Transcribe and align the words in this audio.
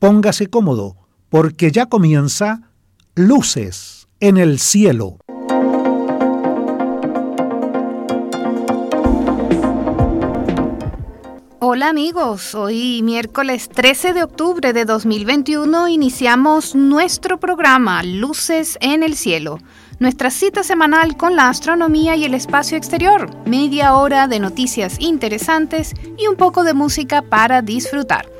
Póngase 0.00 0.46
cómodo, 0.46 0.96
porque 1.28 1.70
ya 1.70 1.84
comienza 1.84 2.62
Luces 3.14 4.08
en 4.18 4.38
el 4.38 4.58
Cielo. 4.58 5.18
Hola 11.58 11.90
amigos, 11.90 12.54
hoy 12.54 13.02
miércoles 13.02 13.68
13 13.68 14.14
de 14.14 14.22
octubre 14.22 14.72
de 14.72 14.86
2021 14.86 15.88
iniciamos 15.88 16.74
nuestro 16.74 17.38
programa 17.38 18.02
Luces 18.02 18.78
en 18.80 19.02
el 19.02 19.14
Cielo, 19.16 19.58
nuestra 19.98 20.30
cita 20.30 20.62
semanal 20.62 21.18
con 21.18 21.36
la 21.36 21.50
astronomía 21.50 22.16
y 22.16 22.24
el 22.24 22.32
espacio 22.32 22.78
exterior, 22.78 23.28
media 23.44 23.94
hora 23.94 24.28
de 24.28 24.40
noticias 24.40 24.98
interesantes 24.98 25.92
y 26.16 26.26
un 26.26 26.36
poco 26.36 26.64
de 26.64 26.72
música 26.72 27.20
para 27.20 27.60
disfrutar. 27.60 28.39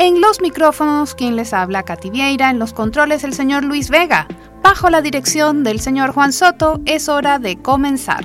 En 0.00 0.20
los 0.20 0.40
micrófonos, 0.40 1.16
quien 1.16 1.34
les 1.34 1.52
habla, 1.52 1.82
Katy 1.82 2.10
Vieira, 2.10 2.50
en 2.50 2.60
los 2.60 2.72
controles 2.72 3.24
el 3.24 3.34
señor 3.34 3.64
Luis 3.64 3.90
Vega. 3.90 4.28
Bajo 4.62 4.90
la 4.90 5.02
dirección 5.02 5.64
del 5.64 5.80
señor 5.80 6.12
Juan 6.12 6.32
Soto, 6.32 6.80
es 6.86 7.08
hora 7.08 7.40
de 7.40 7.60
comenzar. 7.60 8.24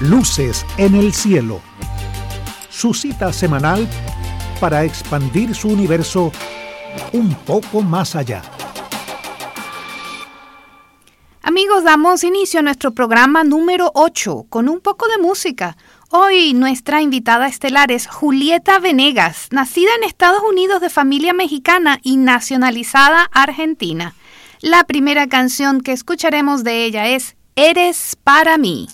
Luces 0.00 0.66
en 0.76 0.94
el 0.94 1.14
cielo. 1.14 1.62
Su 2.68 2.92
cita 2.92 3.32
semanal 3.32 3.88
para 4.60 4.84
expandir 4.84 5.54
su 5.54 5.68
universo 5.68 6.30
un 7.14 7.34
poco 7.34 7.80
más 7.80 8.14
allá. 8.14 8.42
Amigos, 11.44 11.82
damos 11.82 12.24
inicio 12.24 12.60
a 12.60 12.62
nuestro 12.62 12.92
programa 12.92 13.42
número 13.42 13.90
8 13.94 14.46
con 14.50 14.68
un 14.68 14.80
poco 14.80 15.08
de 15.08 15.16
música. 15.16 15.78
Hoy 16.14 16.52
nuestra 16.52 17.00
invitada 17.00 17.46
estelar 17.46 17.90
es 17.90 18.06
Julieta 18.06 18.78
Venegas, 18.78 19.48
nacida 19.50 19.88
en 19.96 20.04
Estados 20.04 20.42
Unidos 20.46 20.82
de 20.82 20.90
familia 20.90 21.32
mexicana 21.32 22.00
y 22.02 22.18
nacionalizada 22.18 23.30
argentina. 23.32 24.14
La 24.60 24.84
primera 24.84 25.26
canción 25.26 25.80
que 25.80 25.92
escucharemos 25.92 26.64
de 26.64 26.84
ella 26.84 27.08
es 27.08 27.34
Eres 27.56 28.18
para 28.22 28.58
mí. 28.58 28.88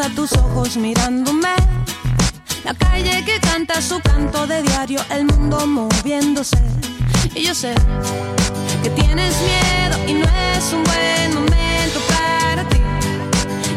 A 0.00 0.08
tus 0.10 0.32
ojos 0.32 0.76
mirándome. 0.76 1.54
La 2.64 2.74
calle 2.74 3.24
que 3.24 3.40
canta 3.40 3.80
su 3.80 3.98
canto 4.00 4.46
de 4.46 4.60
diario, 4.62 5.00
el 5.10 5.24
mundo 5.24 5.66
moviéndose. 5.66 6.58
Y 7.34 7.44
yo 7.44 7.54
sé 7.54 7.72
que 8.82 8.90
tienes 8.90 9.34
miedo 9.40 9.96
y 10.06 10.14
no 10.14 10.26
es 10.26 10.72
un 10.72 10.84
buen 10.84 11.34
momento 11.34 12.00
para 12.08 12.68
ti. 12.68 12.78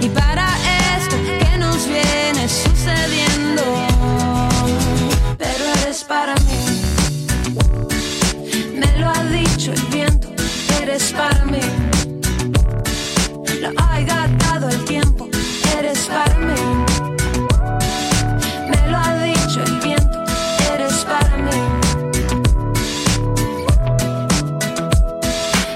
Y 0.01 0.09
para 0.09 0.45
esto 0.97 1.15
que 1.15 1.57
nos 1.57 1.87
viene 1.87 2.49
sucediendo. 2.49 3.63
Pero 5.37 5.63
eres 5.83 6.03
para 6.03 6.35
mí. 6.35 6.81
Me 8.75 8.99
lo 8.99 9.09
ha 9.09 9.23
dicho 9.25 9.71
el 9.71 9.81
viento, 9.83 10.27
eres 10.81 11.13
para 11.13 11.45
mí. 11.45 11.61
Lo 13.61 13.69
ha 13.77 14.01
gastado 14.01 14.67
el 14.69 14.83
tiempo 14.83 15.29
eres 15.89 16.07
para 16.07 16.37
mí. 16.37 16.53
Me 18.69 18.91
lo 18.91 18.97
ha 18.97 19.13
dicho 19.23 19.63
el 19.63 19.79
viento, 19.79 20.23
eres 20.73 20.93
para 21.05 21.37
mí. 21.37 21.51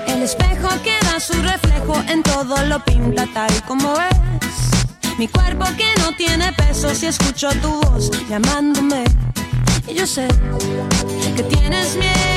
El 0.08 0.22
espejo 0.22 0.70
que 0.84 0.96
da 1.06 1.20
su 1.20 1.34
reflejo 1.42 1.96
en 2.08 2.22
todo 2.22 2.64
lo 2.66 2.80
pinta 2.86 3.28
tal 3.34 3.52
como 3.68 3.96
es. 3.96 5.18
Mi 5.18 5.28
cuerpo 5.28 5.66
que 5.78 5.92
no 6.00 6.12
tiene 6.16 6.52
peso 6.54 6.94
si 6.94 7.08
escucho 7.08 7.50
tu 7.62 7.82
voz 7.82 8.12
llamándome. 8.30 9.06
Y 9.88 9.96
yo 9.96 10.06
sé 10.06 10.28
que 11.36 11.44
tienes 11.44 11.96
miedo 11.98 12.33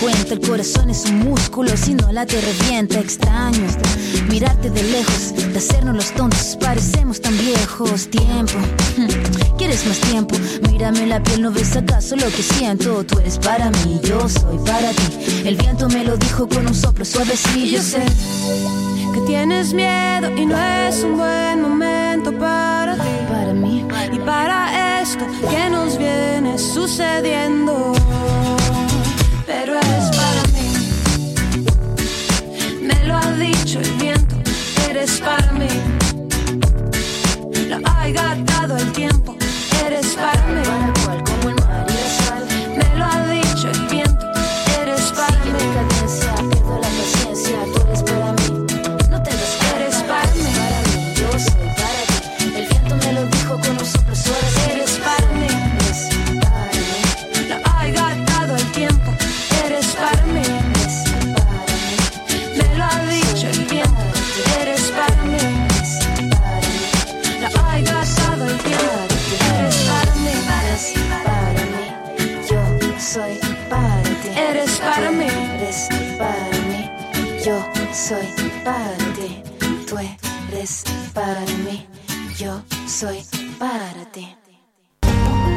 cuenta. 0.00 0.34
El 0.34 0.40
corazón 0.40 0.90
es 0.90 1.04
un 1.06 1.20
músculo, 1.20 1.76
si 1.76 1.94
no 1.94 2.10
la 2.12 2.26
te 2.26 2.40
revienta. 2.40 2.98
Extraño 2.98 3.66
mirarte 4.28 4.70
de 4.70 4.82
lejos, 4.82 5.34
de 5.34 5.58
hacernos 5.58 5.94
los 5.96 6.12
tontos. 6.12 6.56
Parecemos 6.60 7.20
tan 7.20 7.36
viejos. 7.38 8.08
Tiempo, 8.08 8.54
¿quieres 9.58 9.86
más 9.86 9.98
tiempo? 10.00 10.36
Mírame 10.70 11.06
la 11.06 11.22
piel, 11.22 11.42
¿no 11.42 11.50
ves 11.50 11.76
acaso 11.76 12.16
lo 12.16 12.26
que 12.26 12.42
siento? 12.42 13.04
Tú 13.04 13.18
eres 13.18 13.38
para 13.38 13.70
mí, 13.70 14.00
yo 14.02 14.28
soy 14.28 14.58
para 14.58 14.90
ti. 14.90 15.42
El 15.44 15.56
viento 15.56 15.88
me 15.88 16.04
lo 16.04 16.16
dijo 16.16 16.48
con 16.48 16.66
un 16.66 16.74
soplo 16.74 17.04
suavecillo. 17.04 17.78
Yo 17.78 17.82
sé 17.82 18.02
que 19.12 19.20
tienes 19.26 19.72
miedo 19.72 20.30
y 20.36 20.46
no 20.46 20.58
es 20.58 21.02
un 21.04 21.16
buen 21.16 21.62
momento 21.62 22.32
para 22.38 22.94
ti. 22.94 23.00
Para 23.28 23.52
mí 23.52 23.84
y 24.12 24.18
para 24.18 25.00
esto 25.02 25.24
que 25.50 25.70
nos 25.70 25.98
viene 25.98 26.58
sucediendo 26.58 27.94
pero 29.46 29.78
eres 35.04 35.20
para 35.20 35.52
mí. 35.52 35.68
Lo 37.68 37.76
ha 37.84 38.08
gastado 38.08 38.76
el 38.76 38.92
tiempo, 38.92 39.33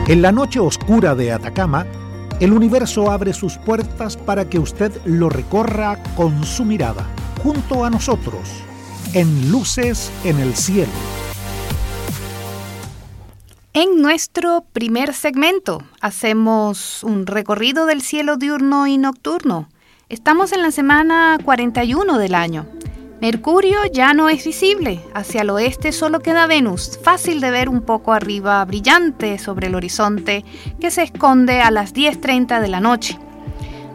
En 0.08 0.22
la 0.22 0.32
noche 0.32 0.60
oscura 0.60 1.16
de 1.16 1.32
Atacama, 1.32 1.86
el 2.40 2.54
universo 2.54 3.10
abre 3.10 3.34
sus 3.34 3.58
puertas 3.58 4.16
para 4.16 4.48
que 4.48 4.60
usted 4.60 4.92
lo 5.06 5.30
recorra 5.30 5.98
con 6.16 6.44
su 6.44 6.66
mirada, 6.66 7.06
junto 7.42 7.84
a 7.84 7.90
nosotros. 7.90 8.64
en 9.14 9.52
Luces 9.52 10.12
en 10.26 10.38
el 10.38 10.54
Cielo. 10.56 10.92
En 13.74 14.02
nuestro 14.02 14.66
primer 14.74 15.14
segmento 15.14 15.82
hacemos 16.02 17.04
un 17.04 17.26
recorrido 17.26 17.86
del 17.86 18.02
cielo 18.02 18.38
diurno 18.38 18.86
y 18.86 18.98
nocturno. 18.98 19.70
Estamos 20.10 20.52
en 20.52 20.62
la 20.62 20.72
semana 20.72 21.38
41 21.44 22.18
del 22.18 22.36
año. 22.36 22.66
Mercurio 23.20 23.80
ya 23.92 24.14
no 24.14 24.30
es 24.30 24.46
visible, 24.46 25.02
hacia 25.16 25.42
el 25.42 25.50
oeste 25.50 25.92
solo 25.92 26.20
queda 26.20 26.46
Venus, 26.46 27.00
fácil 27.02 27.42
de 27.42 27.50
ver 27.50 27.68
un 27.68 27.82
poco 27.82 28.14
arriba, 28.14 28.64
brillante 28.64 29.40
sobre 29.40 29.68
el 29.68 29.76
horizonte, 29.76 30.46
que 30.80 30.92
se 30.92 31.02
esconde 31.02 31.62
a 31.62 31.72
las 31.72 31.96
10.30 31.96 32.62
de 32.62 32.68
la 32.68 32.80
noche. 32.80 33.18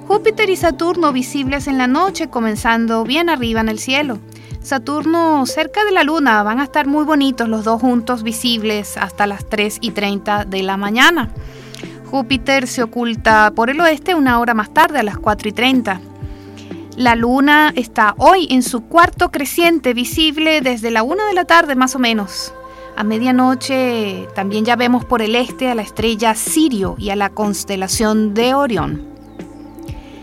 Júpiter 0.08 0.50
y 0.50 0.56
Saturno 0.56 1.12
visibles 1.12 1.68
en 1.68 1.78
la 1.78 1.86
noche, 1.86 2.30
comenzando 2.30 3.04
bien 3.04 3.28
arriba 3.28 3.60
en 3.60 3.68
el 3.68 3.78
cielo. 3.78 4.18
Saturno 4.60 5.46
cerca 5.46 5.84
de 5.84 5.92
la 5.92 6.02
Luna 6.02 6.42
van 6.42 6.58
a 6.58 6.64
estar 6.64 6.88
muy 6.88 7.04
bonitos 7.04 7.48
los 7.48 7.62
dos 7.62 7.80
juntos 7.80 8.24
visibles 8.24 8.96
hasta 8.96 9.28
las 9.28 9.48
3 9.48 9.78
y 9.80 9.92
30 9.92 10.46
de 10.46 10.64
la 10.64 10.76
mañana. 10.76 11.30
Júpiter 12.10 12.66
se 12.66 12.82
oculta 12.82 13.52
por 13.54 13.70
el 13.70 13.80
oeste 13.80 14.16
una 14.16 14.40
hora 14.40 14.52
más 14.52 14.74
tarde, 14.74 14.98
a 14.98 15.04
las 15.04 15.16
4 15.16 15.48
y 15.48 15.52
30. 15.52 16.00
La 16.96 17.16
luna 17.16 17.72
está 17.74 18.14
hoy 18.18 18.48
en 18.50 18.62
su 18.62 18.82
cuarto 18.82 19.30
creciente, 19.30 19.94
visible 19.94 20.60
desde 20.60 20.90
la 20.90 21.02
1 21.02 21.24
de 21.24 21.32
la 21.32 21.46
tarde 21.46 21.74
más 21.74 21.96
o 21.96 21.98
menos. 21.98 22.52
A 22.96 23.02
medianoche 23.02 24.28
también 24.34 24.66
ya 24.66 24.76
vemos 24.76 25.06
por 25.06 25.22
el 25.22 25.34
este 25.34 25.70
a 25.70 25.74
la 25.74 25.80
estrella 25.80 26.34
Sirio 26.34 26.96
y 26.98 27.08
a 27.08 27.16
la 27.16 27.30
constelación 27.30 28.34
de 28.34 28.52
Orión. 28.52 29.06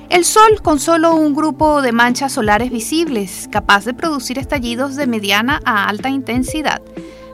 El 0.09 0.25
Sol 0.25 0.61
con 0.61 0.79
solo 0.79 1.15
un 1.15 1.33
grupo 1.33 1.81
de 1.81 1.91
manchas 1.91 2.33
solares 2.33 2.69
visibles, 2.69 3.49
capaz 3.51 3.85
de 3.85 3.95
producir 3.95 4.37
estallidos 4.37 4.95
de 4.95 5.07
mediana 5.07 5.61
a 5.65 5.89
alta 5.89 6.09
intensidad. 6.09 6.83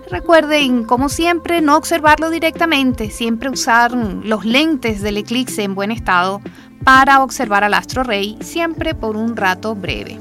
Recuerden, 0.09 0.85
como 0.85 1.09
siempre, 1.09 1.61
no 1.61 1.75
observarlo 1.75 2.29
directamente, 2.29 3.09
siempre 3.09 3.49
usar 3.49 3.91
los 3.91 4.45
lentes 4.45 5.01
del 5.01 5.17
eclipse 5.17 5.63
en 5.63 5.75
buen 5.75 5.91
estado 5.91 6.41
para 6.85 7.21
observar 7.21 7.65
al 7.65 7.73
astro 7.73 8.03
rey, 8.03 8.37
siempre 8.39 8.95
por 8.95 9.17
un 9.17 9.35
rato 9.35 9.75
breve. 9.75 10.17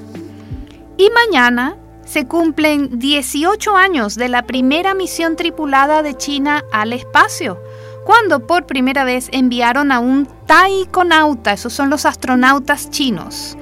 Y 0.97 1.09
mañana 1.11 1.77
se 2.05 2.27
cumplen 2.27 2.99
18 2.99 3.77
años 3.77 4.17
de 4.17 4.29
la 4.29 4.43
primera 4.43 4.95
misión 4.95 5.37
tripulada 5.37 6.03
de 6.03 6.17
China 6.17 6.65
al 6.73 6.93
espacio 6.93 7.61
cuando 8.05 8.47
por 8.47 8.67
primera 8.67 9.05
vez 9.05 9.29
enviaron 9.33 9.91
a 9.91 9.99
un 9.99 10.29
taikonauta, 10.47 11.53
esos 11.53 11.73
son 11.73 11.91
los 11.91 12.05
astronautas 12.05 12.91
chinos. 12.91 13.57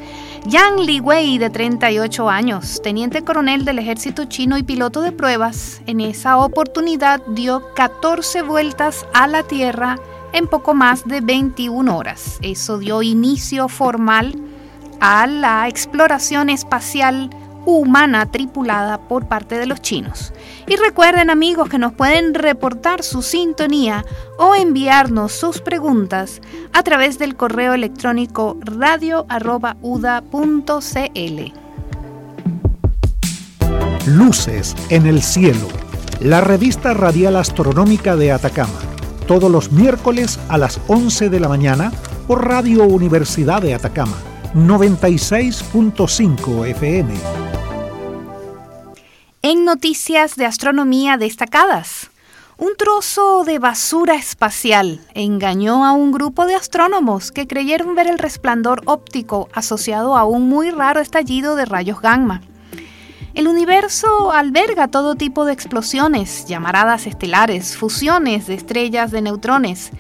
Yang 0.47 0.81
Liwei, 0.81 1.39
de 1.39 1.51
38 1.51 2.29
años, 2.29 2.83
teniente 2.83 3.23
coronel 3.23 3.65
del 3.65 3.79
ejército 3.79 4.25
chino 4.25 4.59
y 4.59 4.65
piloto 4.65 5.01
de 5.01 5.13
pruebas, 5.13 5.81
en 5.87 6.01
esa 6.01 6.39
oportunidad 6.39 7.23
dio 7.29 7.63
14 7.77 8.43
vueltas 8.43 9.07
a 9.15 9.29
la 9.29 9.45
Tierra 9.45 9.97
en 10.33 10.47
poco 10.47 10.75
más 10.75 11.07
de 11.07 11.21
21 11.21 11.97
horas. 11.97 12.39
Eso 12.43 12.79
dio 12.79 13.03
inicio 13.03 13.69
formal 13.69 14.35
a 15.01 15.27
la 15.27 15.69
exploración 15.69 16.49
espacial 16.49 17.31
humana 17.65 18.31
tripulada 18.31 18.99
por 18.99 19.27
parte 19.29 19.59
de 19.59 19.67
los 19.67 19.81
chinos. 19.81 20.33
Y 20.67 20.77
recuerden 20.77 21.31
amigos 21.31 21.69
que 21.69 21.79
nos 21.79 21.93
pueden 21.93 22.35
reportar 22.35 23.03
su 23.03 23.23
sintonía 23.23 24.05
o 24.39 24.55
enviarnos 24.55 25.33
sus 25.33 25.61
preguntas 25.61 26.41
a 26.73 26.83
través 26.83 27.19
del 27.19 27.37
correo 27.37 27.75
electrónico 27.75 28.59
radio.uda.cl. 28.61 29.33
Luces 34.07 34.75
en 34.89 35.07
el 35.07 35.23
cielo, 35.23 35.69
la 36.21 36.41
revista 36.41 36.93
radial 36.95 37.37
astronómica 37.37 38.17
de 38.17 38.33
Atacama, 38.33 38.81
todos 39.23 39.51
los 39.51 39.73
miércoles 39.73 40.39
a 40.49 40.59
las 40.59 40.79
11 40.89 41.31
de 41.31 41.41
la 41.41 41.49
mañana 41.49 41.91
por 42.27 42.47
Radio 42.47 42.85
Universidad 42.85 43.63
de 43.63 43.73
Atacama, 43.75 44.19
96.5 44.55 46.67
FM 46.67 47.15
en 49.43 49.65
noticias 49.65 50.37
de 50.37 50.47
astronomía 50.47 51.17
destacadas. 51.17 52.11
Un 52.59 52.77
trozo 52.77 53.43
de 53.43 53.59
basura 53.59 54.15
espacial 54.15 55.01
engañó 55.15 55.85
a 55.85 55.93
un 55.93 56.13
grupo 56.13 56.47
de 56.47 56.55
astrónomos 56.55 57.33
que 57.33 57.49
creyeron 57.49 57.97
ver 57.97 58.07
el 58.07 58.19
resplandor 58.19 58.83
óptico 58.85 59.49
asociado 59.53 60.17
a 60.17 60.25
un 60.25 60.49
muy 60.49 60.71
raro 60.71 61.01
estallido 61.01 61.57
de 61.57 61.65
rayos 61.65 62.01
gamma. 62.01 62.41
El 63.35 63.49
universo 63.49 64.33
alberga 64.33 64.89
todo 64.89 65.15
tipo 65.15 65.45
de 65.45 65.53
explosiones, 65.53 66.47
llamaradas 66.47 67.07
estelares, 67.07 67.77
fusiones 67.77 68.47
de 68.47 68.55
estrellas 68.55 69.11
de 69.11 69.23
neutrones, 69.23 69.91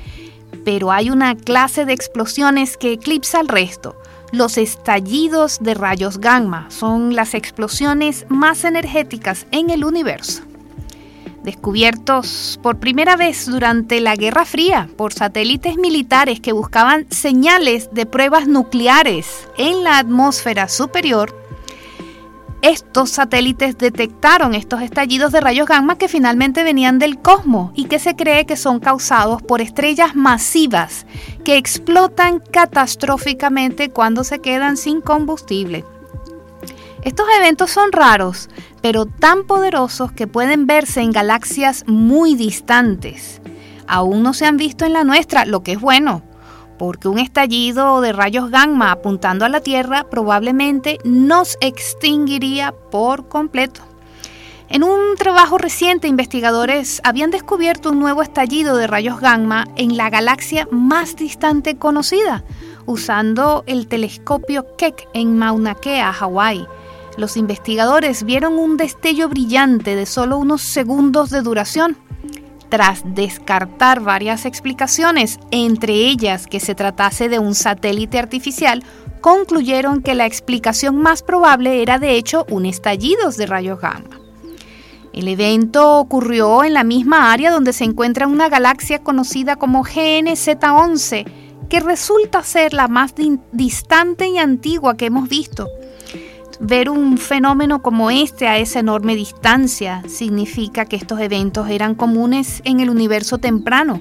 pero 0.64 0.92
hay 0.92 1.10
una 1.10 1.34
clase 1.34 1.84
de 1.84 1.92
explosiones 1.92 2.76
que 2.76 2.92
eclipsa 2.92 3.40
al 3.40 3.48
resto, 3.48 3.96
los 4.32 4.56
estallidos 4.56 5.58
de 5.60 5.74
rayos 5.74 6.16
gamma 6.16 6.64
son 6.70 7.14
las 7.14 7.34
explosiones 7.34 8.24
más 8.30 8.64
energéticas 8.64 9.46
en 9.50 9.68
el 9.68 9.84
universo. 9.84 10.42
Descubiertos 11.44 12.58
por 12.62 12.78
primera 12.78 13.16
vez 13.16 13.44
durante 13.44 14.00
la 14.00 14.16
Guerra 14.16 14.46
Fría 14.46 14.88
por 14.96 15.12
satélites 15.12 15.76
militares 15.76 16.40
que 16.40 16.52
buscaban 16.52 17.04
señales 17.10 17.90
de 17.92 18.06
pruebas 18.06 18.48
nucleares 18.48 19.46
en 19.58 19.84
la 19.84 19.98
atmósfera 19.98 20.66
superior, 20.68 21.36
estos 22.62 23.10
satélites 23.10 23.76
detectaron 23.76 24.54
estos 24.54 24.82
estallidos 24.82 25.32
de 25.32 25.40
rayos 25.40 25.66
gamma 25.66 25.98
que 25.98 26.06
finalmente 26.06 26.62
venían 26.62 27.00
del 27.00 27.18
cosmos 27.18 27.72
y 27.74 27.86
que 27.86 27.98
se 27.98 28.14
cree 28.14 28.46
que 28.46 28.56
son 28.56 28.78
causados 28.78 29.42
por 29.42 29.60
estrellas 29.60 30.14
masivas 30.14 31.04
que 31.44 31.56
explotan 31.56 32.38
catastróficamente 32.38 33.90
cuando 33.90 34.22
se 34.22 34.38
quedan 34.38 34.76
sin 34.76 35.00
combustible. 35.00 35.84
Estos 37.02 37.26
eventos 37.36 37.72
son 37.72 37.90
raros, 37.90 38.48
pero 38.80 39.06
tan 39.06 39.42
poderosos 39.44 40.12
que 40.12 40.28
pueden 40.28 40.68
verse 40.68 41.00
en 41.00 41.10
galaxias 41.10 41.82
muy 41.88 42.36
distantes. 42.36 43.42
Aún 43.88 44.22
no 44.22 44.34
se 44.34 44.46
han 44.46 44.56
visto 44.56 44.84
en 44.84 44.92
la 44.92 45.02
nuestra, 45.02 45.44
lo 45.46 45.64
que 45.64 45.72
es 45.72 45.80
bueno, 45.80 46.22
porque 46.78 47.08
un 47.08 47.18
estallido 47.18 48.00
de 48.00 48.12
rayos 48.12 48.50
gamma 48.50 48.92
apuntando 48.92 49.44
a 49.44 49.48
la 49.48 49.60
Tierra 49.60 50.04
probablemente 50.10 50.98
nos 51.04 51.56
extinguiría 51.60 52.72
por 52.90 53.28
completo. 53.28 53.82
En 54.68 54.84
un 54.84 55.16
trabajo 55.18 55.58
reciente, 55.58 56.08
investigadores 56.08 57.02
habían 57.04 57.30
descubierto 57.30 57.90
un 57.90 58.00
nuevo 58.00 58.22
estallido 58.22 58.76
de 58.76 58.86
rayos 58.86 59.20
gamma 59.20 59.66
en 59.76 59.98
la 59.98 60.08
galaxia 60.08 60.66
más 60.70 61.14
distante 61.14 61.76
conocida, 61.76 62.42
usando 62.86 63.64
el 63.66 63.86
telescopio 63.86 64.66
Keck 64.78 65.08
en 65.12 65.36
Mauna 65.36 65.74
Kea, 65.74 66.12
Hawái. 66.12 66.66
Los 67.18 67.36
investigadores 67.36 68.24
vieron 68.24 68.54
un 68.54 68.78
destello 68.78 69.28
brillante 69.28 69.94
de 69.94 70.06
solo 70.06 70.38
unos 70.38 70.62
segundos 70.62 71.28
de 71.28 71.42
duración 71.42 71.98
tras 72.72 73.02
descartar 73.04 74.00
varias 74.00 74.46
explicaciones, 74.46 75.38
entre 75.50 75.92
ellas 75.92 76.46
que 76.46 76.58
se 76.58 76.74
tratase 76.74 77.28
de 77.28 77.38
un 77.38 77.54
satélite 77.54 78.18
artificial, 78.18 78.82
concluyeron 79.20 80.00
que 80.00 80.14
la 80.14 80.24
explicación 80.24 80.96
más 80.96 81.22
probable 81.22 81.82
era 81.82 81.98
de 81.98 82.16
hecho 82.16 82.46
un 82.48 82.64
estallido 82.64 83.30
de 83.30 83.44
rayos 83.44 83.78
gamma. 83.78 84.18
El 85.12 85.28
evento 85.28 85.98
ocurrió 85.98 86.64
en 86.64 86.72
la 86.72 86.82
misma 86.82 87.30
área 87.30 87.50
donde 87.50 87.74
se 87.74 87.84
encuentra 87.84 88.26
una 88.26 88.48
galaxia 88.48 89.02
conocida 89.02 89.56
como 89.56 89.84
GNZ11, 89.84 91.26
que 91.68 91.80
resulta 91.80 92.42
ser 92.42 92.72
la 92.72 92.88
más 92.88 93.12
distante 93.52 94.28
y 94.28 94.38
antigua 94.38 94.96
que 94.96 95.04
hemos 95.04 95.28
visto. 95.28 95.68
Ver 96.64 96.90
un 96.90 97.18
fenómeno 97.18 97.82
como 97.82 98.12
este 98.12 98.46
a 98.46 98.56
esa 98.56 98.78
enorme 98.78 99.16
distancia 99.16 100.00
significa 100.06 100.84
que 100.84 100.94
estos 100.94 101.18
eventos 101.18 101.68
eran 101.68 101.96
comunes 101.96 102.62
en 102.64 102.78
el 102.78 102.88
universo 102.88 103.38
temprano. 103.38 104.00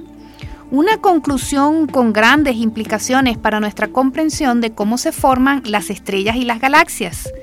Una 0.70 0.98
conclusión 0.98 1.88
con 1.88 2.14
grandes 2.14 2.58
implicaciones 2.58 3.40
para 3.40 3.60
nuestra 3.60 3.88
comprensión 3.88 4.62
de 4.62 4.76
cómo 4.76 5.00
se 5.00 5.12
forman 5.12 5.64
las 5.66 5.90
estrellas 5.90 6.36
y 6.36 6.46
las 6.46 6.62
galaxias. 6.62 7.34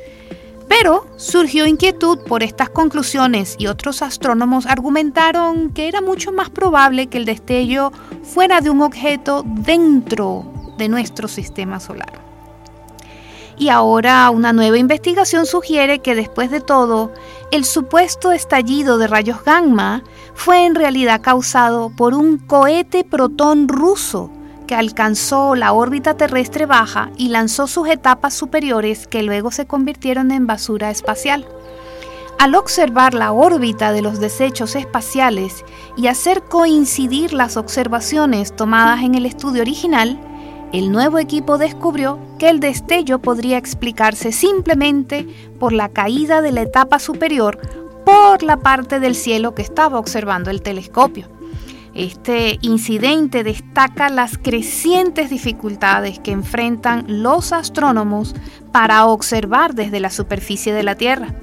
Pero 0.69 1.05
surgió 1.17 1.67
inquietud 1.67 2.21
por 2.29 2.45
estas 2.45 2.71
conclusiones 2.71 3.57
y 3.59 3.67
otros 3.67 4.03
astrónomos 4.03 4.67
argumentaron 4.67 5.71
que 5.71 5.89
era 5.89 6.01
mucho 6.01 6.31
más 6.31 6.49
probable 6.49 7.09
que 7.09 7.19
el 7.19 7.25
destello 7.25 7.91
fuera 8.23 8.61
de 8.61 8.71
un 8.71 8.83
objeto 8.83 9.43
dentro 9.45 10.45
de 10.79 10.89
nuestro 10.89 11.27
sistema 11.27 11.81
solar. 11.81 12.28
Y 13.59 13.71
ahora 13.71 14.31
una 14.31 14.53
nueva 14.53 14.79
investigación 14.79 15.45
sugiere 15.45 15.99
que 15.99 16.15
después 16.15 16.51
de 16.51 16.61
todo, 16.61 17.13
el 17.51 17.65
supuesto 17.65 18.31
estallido 18.31 18.99
de 18.99 19.09
rayos 19.09 19.43
gamma 19.43 20.05
fue 20.35 20.65
en 20.65 20.77
realidad 20.77 21.21
causado 21.21 21.91
por 21.91 22.15
un 22.15 22.39
cohete 22.39 23.03
protón 23.03 23.67
ruso 23.67 24.31
que 24.69 24.77
alcanzó 24.77 25.57
la 25.57 25.73
órbita 25.73 26.15
terrestre 26.15 26.67
baja 26.67 27.11
y 27.17 27.31
lanzó 27.31 27.67
sus 27.67 27.89
etapas 27.89 28.35
superiores 28.35 29.09
que 29.09 29.25
luego 29.25 29.51
se 29.51 29.67
convirtieron 29.67 30.31
en 30.31 30.47
basura 30.47 30.91
espacial. 30.91 31.49
Al 32.39 32.55
observar 32.55 33.15
la 33.15 33.33
órbita 33.33 33.91
de 33.91 34.03
los 34.03 34.21
desechos 34.21 34.77
espaciales 34.77 35.65
y 35.97 36.07
hacer 36.07 36.43
coincidir 36.45 37.33
las 37.33 37.57
observaciones 37.57 38.55
tomadas 38.55 39.03
en 39.03 39.17
el 39.17 39.27
estudio 39.27 39.63
original, 39.63 40.21
el 40.73 40.93
nuevo 40.93 41.19
equipo 41.19 41.57
descubrió 41.57 42.19
que 42.39 42.51
el 42.51 42.61
destello 42.61 43.21
podría 43.21 43.57
explicarse 43.57 44.33
simplemente 44.33 45.27
por 45.59 45.73
la 45.73 45.89
caída 45.89 46.43
de 46.43 46.53
la 46.53 46.63
etapa 46.63 46.99
superior 46.99 47.59
por 48.05 48.43
la 48.43 48.59
parte 48.59 49.01
del 49.01 49.15
cielo 49.15 49.55
que 49.55 49.63
estaba 49.63 49.99
observando 49.99 50.51
el 50.51 50.63
telescopio. 50.63 51.29
Este 51.95 52.59
incidente 52.61 53.45
destaca 53.45 54.09
las 54.09 54.39
crecientes 54.39 55.31
dificultades 55.31 56.19
que 56.19 56.33
enfrentan 56.33 57.05
los 57.09 57.53
astrónomos 57.53 58.35
para 58.71 59.07
observar 59.07 59.75
desde 59.75 60.01
la 60.01 60.11
superficie 60.11 60.73
de 60.73 60.83
la 60.83 60.95
Tierra. 60.95 61.35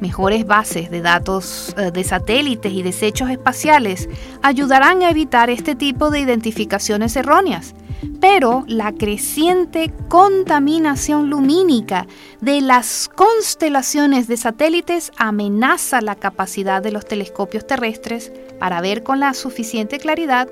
Mejores 0.00 0.46
bases 0.46 0.90
de 0.90 1.00
datos 1.00 1.74
eh, 1.78 1.90
de 1.90 2.04
satélites 2.04 2.72
y 2.72 2.82
desechos 2.82 3.30
espaciales 3.30 4.08
ayudarán 4.42 5.02
a 5.02 5.10
evitar 5.10 5.50
este 5.50 5.74
tipo 5.74 6.10
de 6.10 6.20
identificaciones 6.20 7.16
erróneas. 7.16 7.74
Pero 8.20 8.64
la 8.66 8.92
creciente 8.92 9.92
contaminación 10.08 11.30
lumínica 11.30 12.06
de 12.40 12.60
las 12.60 13.08
constelaciones 13.14 14.28
de 14.28 14.36
satélites 14.36 15.12
amenaza 15.16 16.00
la 16.00 16.16
capacidad 16.16 16.82
de 16.82 16.90
los 16.90 17.06
telescopios 17.06 17.66
terrestres 17.66 18.32
para 18.58 18.80
ver 18.80 19.02
con 19.02 19.20
la 19.20 19.32
suficiente 19.34 19.98
claridad 19.98 20.48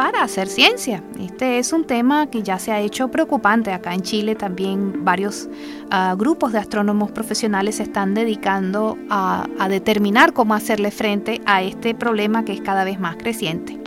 para 0.00 0.22
hacer 0.22 0.48
ciencia. 0.48 1.04
Este 1.20 1.58
es 1.58 1.74
un 1.74 1.84
tema 1.84 2.30
que 2.30 2.42
ya 2.42 2.58
se 2.58 2.72
ha 2.72 2.80
hecho 2.80 3.10
preocupante. 3.10 3.70
Acá 3.70 3.92
en 3.92 4.00
Chile 4.00 4.34
también 4.34 5.04
varios 5.04 5.46
ah, 5.90 6.14
grupos 6.16 6.52
de 6.52 6.58
astrónomos 6.58 7.10
profesionales 7.10 7.74
se 7.74 7.82
están 7.82 8.14
dedicando 8.14 8.96
a 9.10 9.46
determinar 9.68 10.32
cómo 10.32 10.54
hacerle 10.54 10.90
frente 10.90 11.42
a 11.44 11.62
este 11.62 11.94
problema 11.94 12.46
que 12.46 12.54
es 12.54 12.62
cada 12.62 12.84
vez 12.84 12.98
más 12.98 13.16
creciente. 13.16 13.78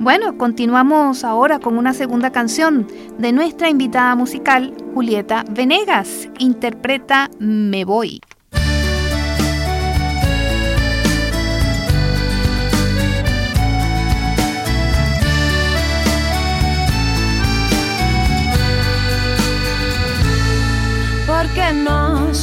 Bueno, 0.00 0.36
continuamos 0.38 1.22
ahora 1.22 1.60
con 1.60 1.78
una 1.78 1.94
segunda 1.94 2.32
canción 2.32 2.88
de 3.18 3.30
nuestra 3.30 3.70
invitada 3.70 4.16
musical, 4.16 4.74
Julieta 4.92 5.44
Venegas. 5.48 6.28
Interpreta 6.40 7.30
Me 7.38 7.84
Voy. 7.84 8.20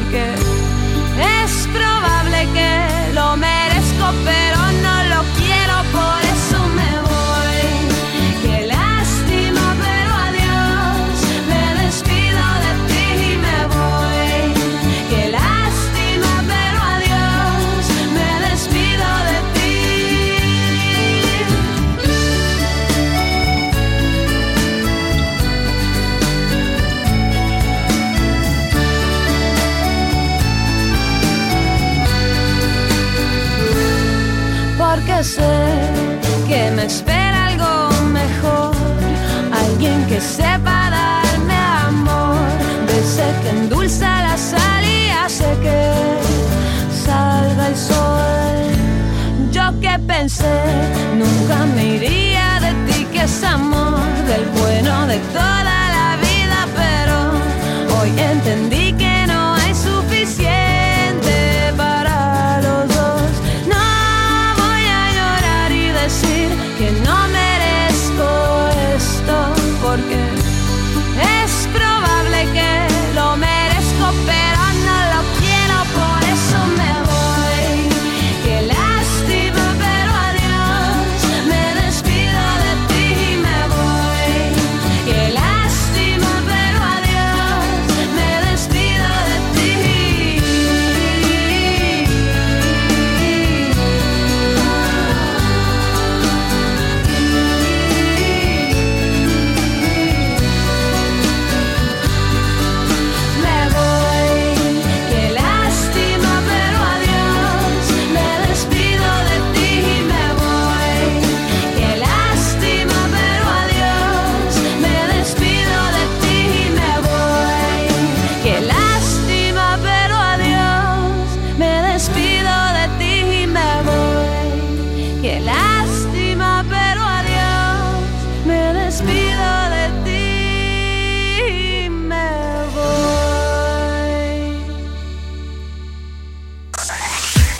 porque 0.00 0.26
es 1.42 1.68
probable 1.72 2.46
que 2.52 3.14
lo 3.14 3.34
merezco, 3.36 4.12
pero 4.26 4.45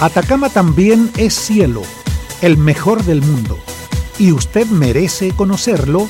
Atacama 0.06 0.50
también 0.50 1.10
es 1.16 1.34
cielo, 1.34 1.82
el 2.40 2.56
mejor 2.56 3.02
del 3.02 3.22
mundo, 3.22 3.58
y 4.20 4.30
usted 4.30 4.64
merece 4.68 5.32
conocerlo 5.32 6.08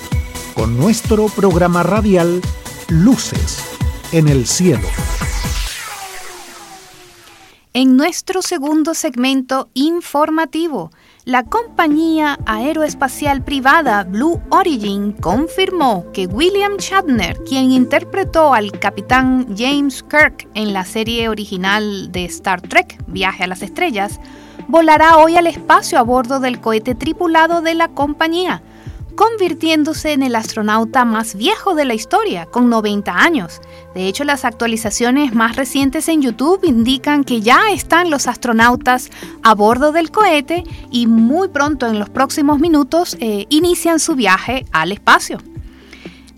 con 0.55 0.77
nuestro 0.77 1.29
programa 1.29 1.83
radial 1.83 2.43
Luces 2.89 3.57
en 4.13 4.29
el 4.29 4.47
Cielo. 4.47 4.87
En 7.79 7.99
nuestro 7.99 8.41
segundo 8.41 8.95
segmento 8.95 9.69
informativo, 9.75 10.91
la 11.27 11.43
compañía 11.43 12.39
aeroespacial 12.47 13.45
privada 13.45 14.03
Blue 14.05 14.41
Origin 14.49 15.13
confirmó 15.13 16.11
que 16.15 16.27
William 16.27 16.79
Shatner, 16.79 17.37
quien 17.45 17.73
interpretó 17.73 18.55
al 18.55 18.73
capitán 18.73 19.55
James 19.59 20.03
Kirk 20.03 20.49
en 20.55 20.73
la 20.73 20.87
serie 20.87 21.29
original 21.29 22.11
de 22.13 22.25
Star 22.25 22.63
Trek, 22.63 22.97
Viaje 23.09 23.45
a 23.45 23.47
las 23.47 23.61
Estrellas, 23.61 24.21
volará 24.69 25.19
hoy 25.19 25.37
al 25.37 25.47
espacio 25.47 25.99
a 25.99 26.03
bordo 26.03 26.41
del 26.41 26.63
cohete 26.63 26.95
tripulado 26.95 27.61
de 27.61 27.75
la 27.75 27.89
compañía, 27.89 28.63
convirtiéndose 29.17 30.13
en 30.13 30.23
el 30.23 30.37
astronauta 30.37 31.05
más 31.05 31.35
viejo 31.35 31.75
de 31.75 31.85
la 31.85 31.95
historia, 31.95 32.47
con 32.47 32.71
90 32.71 33.13
años. 33.13 33.61
De 33.95 34.07
hecho, 34.07 34.23
las 34.23 34.45
actualizaciones 34.45 35.35
más 35.35 35.57
recientes 35.57 36.09
en 36.09 36.23
YouTube 36.23 36.65
indican 36.65 37.25
que 37.25 37.41
ya 37.41 37.71
están 37.73 38.11
los 38.11 38.29
astronautas 38.29 39.11
a 39.43 39.55
bordo 39.55 39.91
del 39.91 40.11
cohete 40.11 40.63
y 40.91 41.07
muy 41.07 41.49
pronto, 41.49 41.87
en 41.87 41.99
los 41.99 42.11
próximos 42.11 42.61
minutos, 42.61 43.17
eh, 43.21 43.47
inician 43.49 43.99
su 43.99 44.15
viaje 44.15 44.67
al 44.71 44.93
espacio. 44.93 45.39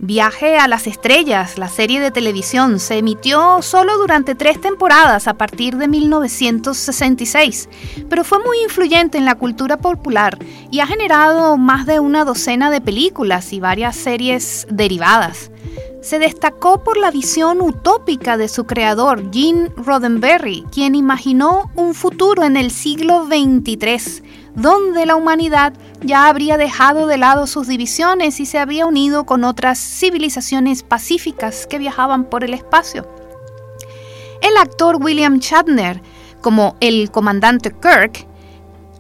Viaje 0.01 0.57
a 0.57 0.69
las 0.69 0.87
Estrellas, 0.87 1.59
la 1.59 1.67
serie 1.67 1.99
de 1.99 2.13
televisión, 2.13 2.79
se 2.79 2.99
emitió 2.99 3.63
solo 3.63 3.99
durante 3.99 4.37
tres 4.37 4.61
temporadas 4.61 5.27
a 5.27 5.35
partir 5.35 5.77
de 5.77 5.89
1966, 5.89 7.69
pero 8.09 8.23
fue 8.23 8.39
muy 8.39 8.63
influyente 8.63 9.19
en 9.19 9.25
la 9.25 9.35
cultura 9.35 9.77
popular 9.79 10.39
y 10.71 10.79
ha 10.79 10.87
generado 10.87 11.57
más 11.57 11.85
de 11.85 11.99
una 11.99 12.25
docena 12.25 12.71
de 12.71 12.81
películas 12.81 13.53
y 13.53 13.59
varias 13.59 13.97
series 13.97 14.69
derivadas. 14.71 15.51
Se 16.01 16.21
destacó 16.21 16.85
por 16.85 16.97
la 16.97 17.11
visión 17.11 17.61
utópica 17.61 18.37
de 18.37 18.49
su 18.49 18.67
creador, 18.67 19.33
Gene 19.33 19.71
Roddenberry, 19.77 20.65
quien 20.71 20.95
imaginó 20.95 21.73
un 21.75 21.93
futuro 21.93 22.45
en 22.45 22.57
el 22.57 22.71
siglo 22.71 23.27
XXIII, 23.27 24.23
donde 24.55 25.07
la 25.07 25.17
humanidad 25.17 25.73
ya 26.01 26.29
habría 26.29 26.57
dejado 26.57 27.09
de 27.09 27.19
lado 27.19 27.49
sus 27.49 27.67
divisiones 27.67 28.39
y 28.39 28.47
se 28.47 28.59
había 28.59 28.87
unido 28.87 29.27
con 29.27 29.43
otras 29.43 29.79
civilizaciones 29.81 30.85
pacíficas 30.85 31.67
que 31.67 31.79
viajaban 31.79 32.25
por 32.25 32.45
el 32.45 32.55
espacio. 32.55 33.05
El 34.41 34.57
actor 34.57 34.99
William 35.01 35.41
Shatner, 35.41 36.01
como 36.41 36.77
el 36.79 37.11
comandante 37.11 37.73
Kirk, 37.73 38.28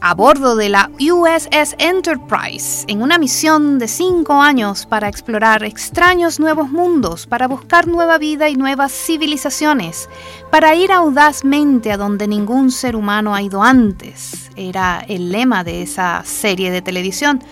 a 0.01 0.15
bordo 0.15 0.55
de 0.57 0.69
la 0.69 0.91
USS 0.99 1.75
Enterprise 1.79 2.85
en 2.87 3.03
una 3.03 3.19
misión 3.19 3.79
de 3.79 3.89
cinco 3.89 4.41
años 4.41 4.87
para 4.87 5.09
explorar 5.09 5.65
extraños 5.65 6.39
nuevos 6.39 6.71
mundos, 6.71 7.27
para 7.27 7.49
buscar 7.49 7.87
nueva 7.87 8.19
vida 8.19 8.49
y 8.49 8.55
nuevas 8.55 8.93
civilizaciones, 8.93 10.09
para 10.51 10.75
ir 10.75 10.93
audazmente 10.93 11.91
a 11.93 11.97
donde 11.97 12.29
ningún 12.29 12.71
ser 12.71 12.97
humano 12.97 13.35
ha 13.35 13.43
ido 13.43 13.63
antes, 13.63 14.51
era 14.57 15.05
el 15.09 15.33
lema 15.33 15.65
de 15.65 15.83
esa 15.83 16.23
serie 16.25 16.71
de 16.71 16.83
televisión. 16.83 17.43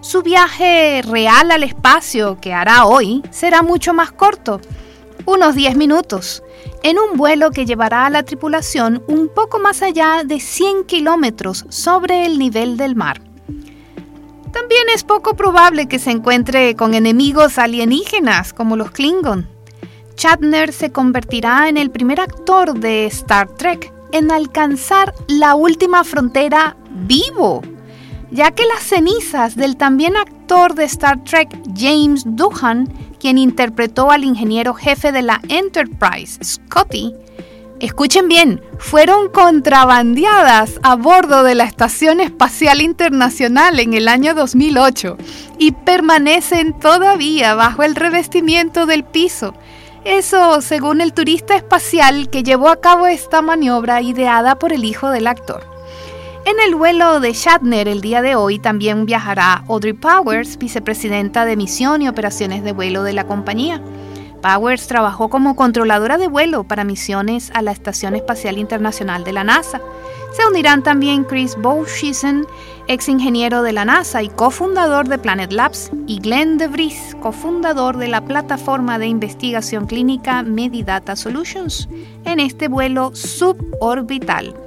Su 0.00 0.22
viaje 0.22 1.02
real 1.02 1.50
al 1.50 1.64
espacio 1.64 2.38
que 2.40 2.52
hará 2.52 2.86
hoy 2.86 3.22
será 3.30 3.62
mucho 3.62 3.92
más 3.92 4.12
corto, 4.12 4.60
unos 5.24 5.56
10 5.56 5.76
minutos, 5.76 6.42
en 6.82 6.98
un 6.98 7.16
vuelo 7.16 7.50
que 7.50 7.66
llevará 7.66 8.06
a 8.06 8.10
la 8.10 8.22
tripulación 8.22 9.02
un 9.06 9.28
poco 9.28 9.58
más 9.58 9.82
allá 9.82 10.22
de 10.24 10.40
100 10.40 10.84
kilómetros 10.84 11.64
sobre 11.68 12.26
el 12.26 12.38
nivel 12.38 12.76
del 12.76 12.96
mar. 12.96 13.20
También 14.52 14.84
es 14.94 15.04
poco 15.04 15.34
probable 15.34 15.86
que 15.86 15.98
se 15.98 16.10
encuentre 16.10 16.74
con 16.76 16.94
enemigos 16.94 17.58
alienígenas 17.58 18.52
como 18.52 18.76
los 18.76 18.90
Klingon. 18.90 19.46
Shatner 20.16 20.72
se 20.72 20.90
convertirá 20.92 21.68
en 21.68 21.76
el 21.76 21.90
primer 21.90 22.20
actor 22.20 22.72
de 22.78 23.04
Star 23.06 23.48
Trek 23.48 23.92
en 24.12 24.30
alcanzar 24.30 25.14
la 25.28 25.54
última 25.54 26.04
frontera 26.04 26.76
vivo, 26.90 27.60
ya 28.30 28.50
que 28.52 28.64
las 28.64 28.82
cenizas 28.82 29.56
del 29.56 29.76
también 29.76 30.16
actor 30.16 30.74
de 30.74 30.84
Star 30.84 31.22
Trek 31.24 31.54
James 31.76 32.22
Doohan 32.24 32.88
quien 33.18 33.38
interpretó 33.38 34.10
al 34.10 34.24
ingeniero 34.24 34.74
jefe 34.74 35.12
de 35.12 35.22
la 35.22 35.40
Enterprise, 35.48 36.42
Scotty, 36.42 37.14
escuchen 37.80 38.28
bien, 38.28 38.62
fueron 38.78 39.28
contrabandeadas 39.28 40.80
a 40.82 40.96
bordo 40.96 41.42
de 41.42 41.54
la 41.54 41.64
Estación 41.64 42.20
Espacial 42.20 42.80
Internacional 42.80 43.80
en 43.80 43.94
el 43.94 44.08
año 44.08 44.34
2008 44.34 45.16
y 45.58 45.72
permanecen 45.72 46.78
todavía 46.78 47.54
bajo 47.54 47.82
el 47.82 47.94
revestimiento 47.94 48.86
del 48.86 49.04
piso. 49.04 49.54
Eso 50.04 50.60
según 50.60 51.00
el 51.00 51.12
turista 51.12 51.56
espacial 51.56 52.30
que 52.30 52.44
llevó 52.44 52.68
a 52.68 52.80
cabo 52.80 53.06
esta 53.06 53.42
maniobra 53.42 54.00
ideada 54.02 54.56
por 54.56 54.72
el 54.72 54.84
hijo 54.84 55.10
del 55.10 55.26
actor. 55.26 55.75
En 56.46 56.60
el 56.64 56.76
vuelo 56.76 57.18
de 57.18 57.32
Shatner 57.32 57.88
el 57.88 58.00
día 58.00 58.22
de 58.22 58.36
hoy 58.36 58.60
también 58.60 59.04
viajará 59.04 59.64
Audrey 59.66 59.94
Powers, 59.94 60.58
vicepresidenta 60.58 61.44
de 61.44 61.56
misión 61.56 62.02
y 62.02 62.08
operaciones 62.08 62.62
de 62.62 62.70
vuelo 62.70 63.02
de 63.02 63.14
la 63.14 63.26
compañía. 63.26 63.82
Powers 64.42 64.86
trabajó 64.86 65.28
como 65.28 65.56
controladora 65.56 66.18
de 66.18 66.28
vuelo 66.28 66.62
para 66.62 66.84
misiones 66.84 67.50
a 67.52 67.62
la 67.62 67.72
Estación 67.72 68.14
Espacial 68.14 68.58
Internacional 68.58 69.24
de 69.24 69.32
la 69.32 69.42
NASA. 69.42 69.80
Se 70.36 70.46
unirán 70.46 70.84
también 70.84 71.24
Chris 71.24 71.56
Bowshisen, 71.56 72.46
ex 72.86 73.08
ingeniero 73.08 73.62
de 73.62 73.72
la 73.72 73.84
NASA 73.84 74.22
y 74.22 74.28
cofundador 74.28 75.08
de 75.08 75.18
Planet 75.18 75.50
Labs, 75.50 75.90
y 76.06 76.20
Glenn 76.20 76.58
DeVries, 76.58 77.16
cofundador 77.20 77.96
de 77.96 78.06
la 78.06 78.24
plataforma 78.24 79.00
de 79.00 79.08
investigación 79.08 79.88
clínica 79.88 80.44
Medidata 80.44 81.16
Solutions, 81.16 81.88
en 82.24 82.38
este 82.38 82.68
vuelo 82.68 83.16
suborbital. 83.16 84.65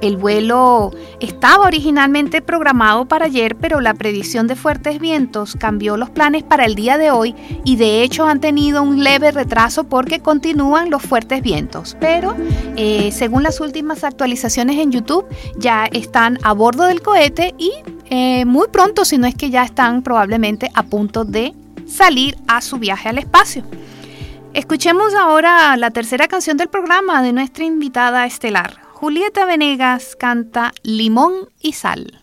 El 0.00 0.16
vuelo 0.16 0.92
estaba 1.20 1.66
originalmente 1.66 2.40
programado 2.40 3.06
para 3.06 3.26
ayer, 3.26 3.56
pero 3.56 3.80
la 3.80 3.92
predicción 3.92 4.46
de 4.46 4.56
fuertes 4.56 4.98
vientos 4.98 5.56
cambió 5.58 5.96
los 5.98 6.08
planes 6.08 6.42
para 6.42 6.64
el 6.64 6.74
día 6.74 6.96
de 6.96 7.10
hoy 7.10 7.34
y 7.64 7.76
de 7.76 8.02
hecho 8.02 8.26
han 8.26 8.40
tenido 8.40 8.82
un 8.82 9.04
leve 9.04 9.30
retraso 9.30 9.84
porque 9.84 10.20
continúan 10.20 10.88
los 10.88 11.02
fuertes 11.02 11.42
vientos. 11.42 11.96
Pero 12.00 12.34
eh, 12.76 13.12
según 13.12 13.42
las 13.42 13.60
últimas 13.60 14.02
actualizaciones 14.02 14.78
en 14.78 14.90
YouTube, 14.90 15.26
ya 15.58 15.84
están 15.84 16.38
a 16.42 16.54
bordo 16.54 16.84
del 16.84 17.02
cohete 17.02 17.54
y 17.58 17.72
eh, 18.06 18.44
muy 18.46 18.68
pronto, 18.68 19.04
si 19.04 19.18
no 19.18 19.26
es 19.26 19.34
que 19.34 19.50
ya 19.50 19.64
están 19.64 20.02
probablemente 20.02 20.70
a 20.74 20.82
punto 20.82 21.24
de 21.24 21.54
salir 21.86 22.38
a 22.48 22.62
su 22.62 22.78
viaje 22.78 23.10
al 23.10 23.18
espacio. 23.18 23.64
Escuchemos 24.54 25.14
ahora 25.14 25.76
la 25.76 25.90
tercera 25.90 26.26
canción 26.26 26.56
del 26.56 26.68
programa 26.68 27.22
de 27.22 27.32
nuestra 27.32 27.64
invitada 27.64 28.26
estelar. 28.26 28.89
Julieta 29.00 29.46
Venegas 29.46 30.14
canta 30.14 30.72
Limón 30.82 31.32
y 31.58 31.72
Sal. 31.72 32.20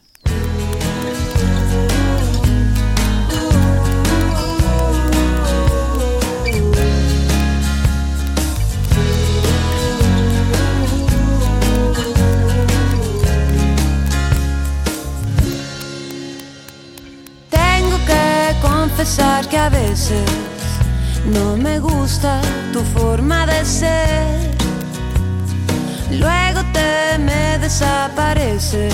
Tengo 17.49 17.97
que 18.05 18.55
confesar 18.61 19.49
que 19.49 19.57
a 19.57 19.69
veces 19.69 20.29
no 21.25 21.57
me 21.57 21.79
gusta 21.79 22.39
tu 22.71 22.81
forma 22.81 23.47
de 23.47 23.65
ser 23.65 24.56
Luego 26.11 26.61
te 26.71 27.17
me 27.19 27.59
desapareces 27.59 28.93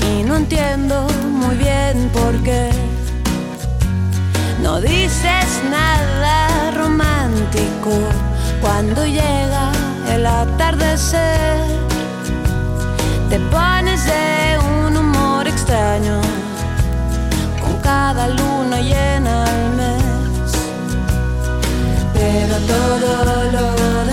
y 0.00 0.22
no 0.22 0.36
entiendo 0.36 1.06
muy 1.30 1.54
bien 1.56 2.08
por 2.12 2.34
qué. 2.42 2.70
No 4.62 4.80
dices 4.80 5.62
nada 5.70 6.70
romántico 6.72 7.90
cuando 8.60 9.04
llega 9.04 9.70
el 10.10 10.24
atardecer. 10.26 11.58
Te 13.28 13.38
pones 13.50 14.04
de 14.06 14.58
un 14.58 14.96
humor 14.96 15.46
extraño 15.46 16.20
con 17.60 17.76
cada 17.82 18.28
luna 18.28 18.80
llena 18.80 19.44
al 19.44 19.76
mes. 19.76 20.52
Pero 22.14 22.56
todo 22.66 23.52
lo 23.52 24.07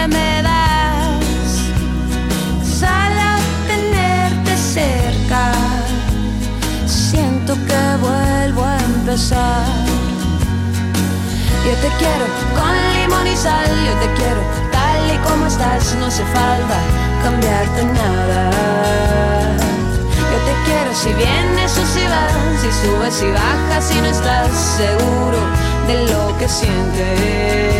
que 0.00 0.08
me 0.08 0.42
das. 0.42 1.50
Solo 2.80 3.28
tenerte 3.66 4.56
cerca, 4.56 5.52
siento 6.86 7.54
que 7.68 7.82
vuelvo 8.00 8.64
a 8.64 8.76
empezar. 8.78 9.66
Yo 11.66 11.74
te 11.84 11.88
quiero 12.00 12.24
con 12.56 12.74
limón 12.94 13.26
y 13.26 13.36
sal, 13.36 13.68
yo 13.86 13.94
te 14.02 14.08
quiero 14.18 14.40
tal 14.72 15.00
y 15.14 15.18
como 15.28 15.46
estás, 15.46 15.94
no 15.96 16.06
hace 16.06 16.24
falta 16.24 16.78
cambiarte 17.22 17.84
nada. 17.84 18.50
Yo 20.30 20.38
te 20.46 20.54
quiero 20.66 20.90
si 20.94 21.12
vienes 21.12 21.72
o 21.76 21.84
si 21.94 22.04
vas, 22.12 22.32
si 22.62 22.70
subes 22.80 23.22
y 23.22 23.30
bajas, 23.32 23.84
si 23.84 24.00
no 24.00 24.06
estás 24.06 24.50
seguro 24.78 25.40
de 25.88 25.96
lo 26.12 26.38
que 26.38 26.48
sientes. 26.48 27.79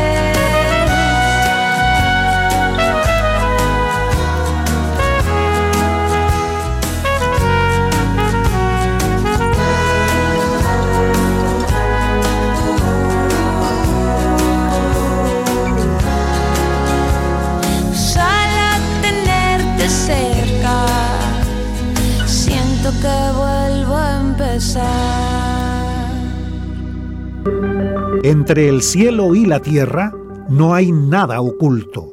Entre 28.41 28.67
el 28.69 28.81
cielo 28.81 29.35
y 29.35 29.45
la 29.45 29.59
tierra 29.59 30.11
no 30.49 30.73
hay 30.73 30.91
nada 30.91 31.41
oculto. 31.41 32.09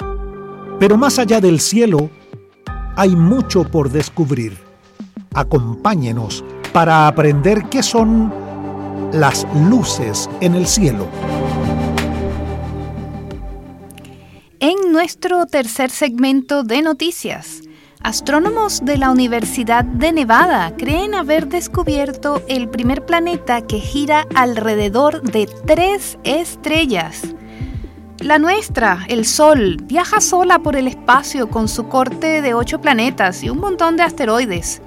Pero 0.79 0.99
más 0.99 1.19
allá 1.19 1.41
del 1.41 1.59
cielo 1.59 2.11
hay 2.97 3.17
mucho 3.17 3.65
por 3.65 3.91
descubrir. 3.91 4.59
Acompáñenos 5.33 6.45
para 6.71 7.09
aprender 7.09 7.71
qué 7.71 7.83
son 7.83 8.31
las 9.11 9.47
luces 9.71 10.29
en 10.43 10.55
el 10.55 10.67
cielo. 10.67 11.07
En 14.61 14.93
nuestro 14.93 15.47
tercer 15.47 15.89
segmento 15.89 16.63
de 16.63 16.83
noticias, 16.83 17.63
Astrónomos 18.03 18.85
de 18.85 18.97
la 18.97 19.11
Universidad 19.11 19.85
de 19.85 20.13
Nevada 20.13 20.73
creen 20.77 21.17
haber 21.17 21.49
descubierto 21.49 22.41
el 22.47 22.69
primer 22.69 23.05
planeta 23.05 23.63
que 23.63 23.81
gira 23.81 24.25
alrededor 24.37 25.23
de 25.23 25.49
tres 25.67 26.17
estrellas. 26.23 27.35
La 28.21 28.39
nuestra, 28.39 29.05
el 29.09 29.25
Sol, 29.25 29.79
viaja 29.83 30.21
sola 30.21 30.61
por 30.61 30.77
el 30.77 30.87
espacio 30.87 31.51
con 31.51 31.67
su 31.67 31.89
corte 31.89 32.41
de 32.41 32.55
ocho 32.55 32.81
planetas 32.81 33.43
y 33.43 33.51
un 33.51 33.59
montón 33.59 33.97
de 33.97 34.05
asteroides. 34.05 34.81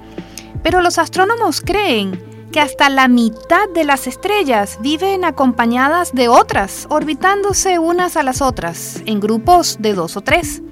Pero 0.62 0.80
los 0.80 0.96
astrónomos 0.96 1.60
creen 1.60 2.18
que 2.50 2.60
hasta 2.60 2.88
la 2.88 3.08
mitad 3.08 3.68
de 3.74 3.84
las 3.84 4.06
estrellas 4.06 4.78
viven 4.80 5.26
acompañadas 5.26 6.12
de 6.12 6.28
otras, 6.28 6.86
orbitándose 6.88 7.78
unas 7.78 8.16
a 8.16 8.22
las 8.22 8.40
otras, 8.40 9.02
en 9.04 9.20
grupos 9.20 9.76
de 9.80 9.92
dos 9.92 10.16
o 10.16 10.22
tres. 10.22 10.62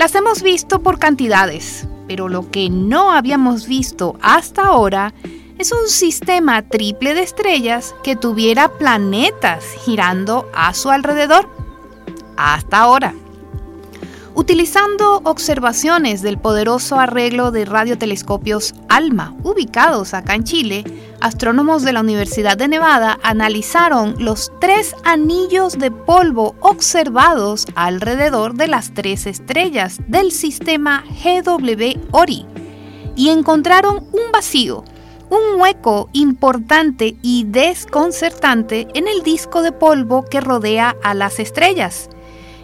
Las 0.00 0.14
hemos 0.14 0.42
visto 0.42 0.82
por 0.82 0.98
cantidades, 0.98 1.86
pero 2.08 2.30
lo 2.30 2.50
que 2.50 2.70
no 2.70 3.12
habíamos 3.12 3.66
visto 3.66 4.16
hasta 4.22 4.64
ahora 4.64 5.12
es 5.58 5.72
un 5.72 5.88
sistema 5.88 6.62
triple 6.62 7.12
de 7.12 7.20
estrellas 7.20 7.94
que 8.02 8.16
tuviera 8.16 8.78
planetas 8.78 9.62
girando 9.84 10.48
a 10.54 10.72
su 10.72 10.88
alrededor. 10.88 11.50
Hasta 12.38 12.78
ahora. 12.78 13.14
Utilizando 14.34 15.20
observaciones 15.24 16.22
del 16.22 16.38
poderoso 16.38 16.98
arreglo 16.98 17.50
de 17.50 17.66
radiotelescopios 17.66 18.74
ALMA, 18.88 19.34
ubicados 19.42 20.14
acá 20.14 20.34
en 20.34 20.44
Chile, 20.44 21.09
astrónomos 21.20 21.82
de 21.82 21.92
la 21.92 22.00
Universidad 22.00 22.56
de 22.56 22.68
Nevada 22.68 23.18
analizaron 23.22 24.14
los 24.18 24.52
tres 24.60 24.94
anillos 25.04 25.78
de 25.78 25.90
polvo 25.90 26.54
observados 26.60 27.66
alrededor 27.74 28.54
de 28.54 28.68
las 28.68 28.94
tres 28.94 29.26
estrellas 29.26 29.98
del 30.06 30.32
sistema 30.32 31.04
GW 31.22 31.98
ORI 32.12 32.46
y 33.16 33.28
encontraron 33.28 34.06
un 34.12 34.32
vacío, 34.32 34.84
un 35.28 35.60
hueco 35.60 36.08
importante 36.12 37.16
y 37.22 37.44
desconcertante 37.44 38.88
en 38.94 39.06
el 39.06 39.22
disco 39.22 39.62
de 39.62 39.72
polvo 39.72 40.24
que 40.24 40.40
rodea 40.40 40.96
a 41.02 41.14
las 41.14 41.38
estrellas. 41.38 42.08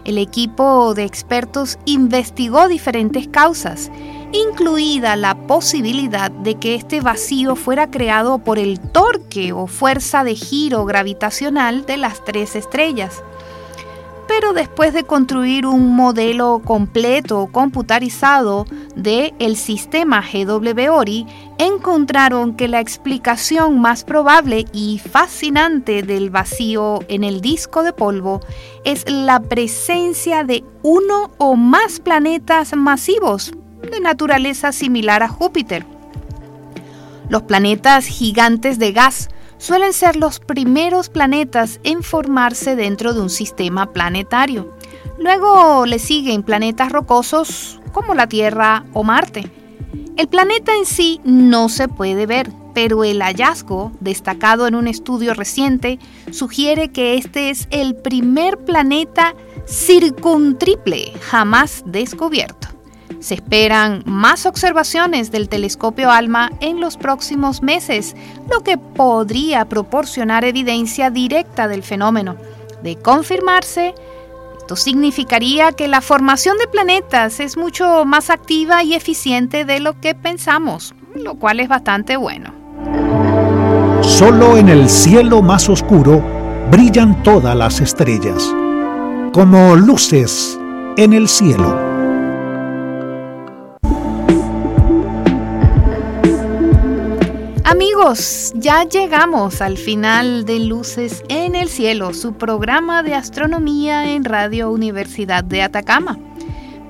El 0.03 0.17
equipo 0.17 0.93
de 0.93 1.03
expertos 1.03 1.77
investigó 1.85 2.67
diferentes 2.67 3.27
causas, 3.27 3.91
incluida 4.31 5.15
la 5.15 5.35
posibilidad 5.47 6.31
de 6.31 6.55
que 6.55 6.75
este 6.75 7.01
vacío 7.01 7.55
fuera 7.55 7.89
creado 7.89 8.39
por 8.39 8.59
el 8.59 8.79
torque 8.79 9.53
o 9.53 9.67
fuerza 9.67 10.23
de 10.23 10.35
giro 10.35 10.85
gravitacional 10.85 11.85
de 11.85 11.97
las 11.97 12.23
tres 12.25 12.55
estrellas. 12.55 13.23
Pero 14.27 14.51
después 14.51 14.93
de 14.93 15.05
construir 15.05 15.65
un 15.65 15.95
modelo 15.95 16.61
completo 16.63 17.47
computarizado 17.49 18.65
del 18.93 19.33
el 19.39 19.55
sistema 19.55 20.21
GWORI, 20.21 21.25
encontraron 21.57 22.53
que 22.55 22.67
la 22.67 22.81
explicación 22.81 23.79
más 23.79 24.03
probable 24.03 24.65
y 24.73 24.99
fascinante 24.99 26.03
del 26.03 26.29
vacío 26.29 26.99
en 27.07 27.23
el 27.23 27.39
disco 27.39 27.83
de 27.83 27.93
polvo 27.93 28.41
es 28.83 29.09
la 29.09 29.39
presencia 29.39 30.43
de 30.43 30.65
uno 30.83 31.31
o 31.37 31.55
más 31.55 32.01
planetas 32.01 32.75
masivos 32.75 33.53
de 33.81 33.99
naturaleza 33.99 34.71
similar 34.71 35.23
a 35.23 35.27
Júpiter. 35.27 35.85
Los 37.29 37.43
planetas 37.43 38.05
gigantes 38.05 38.79
de 38.79 38.91
gas 38.91 39.29
suelen 39.57 39.93
ser 39.93 40.15
los 40.15 40.39
primeros 40.39 41.09
planetas 41.09 41.79
en 41.83 42.03
formarse 42.03 42.75
dentro 42.75 43.13
de 43.13 43.21
un 43.21 43.29
sistema 43.29 43.91
planetario. 43.91 44.73
Luego 45.19 45.85
le 45.85 45.99
siguen 45.99 46.43
planetas 46.43 46.91
rocosos 46.91 47.79
como 47.91 48.13
la 48.13 48.27
Tierra 48.27 48.85
o 48.93 49.03
Marte. 49.03 49.49
El 50.15 50.27
planeta 50.27 50.73
en 50.75 50.85
sí 50.85 51.19
no 51.23 51.69
se 51.69 51.87
puede 51.87 52.25
ver, 52.25 52.51
pero 52.73 53.03
el 53.03 53.21
hallazgo, 53.21 53.91
destacado 53.99 54.67
en 54.67 54.75
un 54.75 54.87
estudio 54.87 55.33
reciente, 55.33 55.99
sugiere 56.31 56.89
que 56.89 57.15
este 57.15 57.49
es 57.49 57.67
el 57.71 57.95
primer 57.95 58.57
planeta 58.59 59.33
circuntriple 59.67 61.13
jamás 61.21 61.83
descubierto. 61.85 62.76
Se 63.19 63.35
esperan 63.35 64.03
más 64.05 64.45
observaciones 64.45 65.31
del 65.31 65.49
telescopio 65.49 66.11
ALMA 66.11 66.51
en 66.59 66.79
los 66.79 66.97
próximos 66.97 67.61
meses, 67.61 68.15
lo 68.49 68.61
que 68.61 68.77
podría 68.77 69.65
proporcionar 69.65 70.45
evidencia 70.45 71.09
directa 71.09 71.67
del 71.67 71.83
fenómeno. 71.83 72.35
De 72.83 72.95
confirmarse, 72.95 73.95
esto 74.59 74.75
significaría 74.75 75.71
que 75.71 75.87
la 75.87 76.01
formación 76.01 76.57
de 76.57 76.67
planetas 76.67 77.39
es 77.39 77.55
mucho 77.55 78.03
más 78.03 78.29
activa 78.29 78.83
y 78.83 78.95
eficiente 78.95 79.63
de 79.63 79.79
lo 79.79 79.99
que 80.01 80.13
pensamos, 80.13 80.93
lo 81.15 81.35
cual 81.35 81.61
es 81.61 81.69
bastante 81.69 82.17
bueno. 82.17 82.53
Solo 84.01 84.57
en 84.57 84.67
el 84.67 84.89
cielo 84.89 85.41
más 85.41 85.69
oscuro 85.69 86.21
brillan 86.69 87.23
todas 87.23 87.55
las 87.55 87.79
estrellas, 87.79 88.53
como 89.31 89.75
luces 89.77 90.59
en 90.97 91.13
el 91.13 91.29
cielo. 91.29 91.86
Amigos, 97.97 98.53
ya 98.53 98.83
llegamos 98.83 99.59
al 99.59 99.75
final 99.75 100.45
de 100.45 100.59
Luces 100.59 101.23
en 101.29 101.55
el 101.55 101.67
Cielo, 101.67 102.13
su 102.13 102.33
programa 102.33 103.01
de 103.01 103.15
astronomía 103.15 104.13
en 104.13 104.23
Radio 104.23 104.69
Universidad 104.69 105.43
de 105.43 105.63
Atacama. 105.63 106.19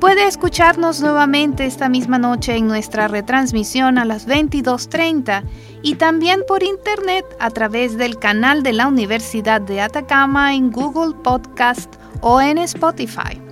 Puede 0.02 0.28
escucharnos 0.28 1.00
nuevamente 1.00 1.66
esta 1.66 1.88
misma 1.88 2.18
noche 2.18 2.58
en 2.58 2.68
nuestra 2.68 3.08
retransmisión 3.08 3.98
a 3.98 4.04
las 4.04 4.28
22.30 4.28 5.44
y 5.82 5.96
también 5.96 6.42
por 6.46 6.62
internet 6.62 7.26
a 7.40 7.52
través 7.52 7.98
del 7.98 8.20
canal 8.20 8.62
de 8.62 8.74
la 8.74 8.88
Universidad 8.90 9.62
de 9.62 9.80
Atacama 9.80 10.56
en 10.56 10.72
Google 10.72 11.16
Podcast 11.24 11.96
o 12.20 12.42
en 12.42 12.58
Spotify. 12.58 13.47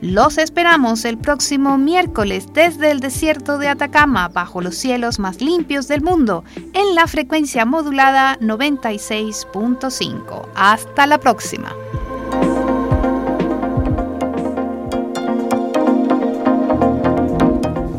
Los 0.00 0.38
esperamos 0.38 1.04
el 1.04 1.18
próximo 1.18 1.76
miércoles 1.76 2.46
desde 2.54 2.92
el 2.92 3.00
desierto 3.00 3.58
de 3.58 3.66
Atacama, 3.66 4.28
bajo 4.28 4.60
los 4.60 4.76
cielos 4.76 5.18
más 5.18 5.40
limpios 5.40 5.88
del 5.88 6.02
mundo, 6.02 6.44
en 6.72 6.94
la 6.94 7.08
frecuencia 7.08 7.64
modulada 7.64 8.38
96.5. 8.38 10.46
Hasta 10.54 11.08
la 11.08 11.18
próxima. 11.18 11.72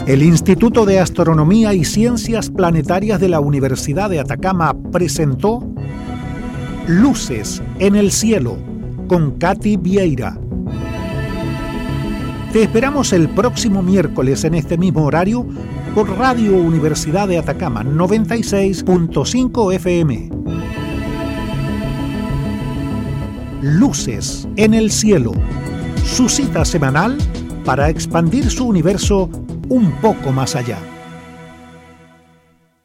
El 0.08 0.24
Instituto 0.24 0.86
de 0.86 1.00
Astronomía 1.00 1.74
y 1.74 1.84
Ciencias 1.84 2.50
Planetarias 2.50 3.20
de 3.20 3.28
la 3.28 3.42
Universidad 3.42 4.10
de 4.10 4.22
Atacama 4.22 4.74
presentó 4.92 5.68
Luces 6.88 7.62
en 7.78 7.96
el 7.96 8.12
Cielo 8.12 8.58
con 9.08 9.38
Katy 9.38 9.78
Vieira. 9.78 10.36
Te 12.52 12.64
esperamos 12.64 13.14
el 13.14 13.30
próximo 13.30 13.84
miércoles 13.84 14.44
en 14.44 14.56
este 14.56 14.76
mismo 14.76 15.04
horario 15.06 15.46
por 15.94 16.10
Radio 16.18 16.58
Universidad 16.58 17.28
de 17.28 17.38
Atacama 17.38 17.84
96.5 17.84 19.74
FM. 19.76 20.30
Luces 23.62 24.48
en 24.56 24.74
el 24.74 24.90
cielo. 24.90 25.34
Su 26.04 26.28
cita 26.28 26.66
semanal 26.66 27.20
para 27.66 27.88
expandir 27.88 28.50
su 28.50 28.66
universo 28.66 29.30
un 29.70 29.92
poco 30.02 30.32
más 30.32 30.56
allá. 30.56 30.80